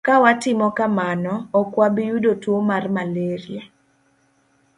[0.07, 3.63] Ka watimo kamano, ok wabi yudo tuo mar malaria.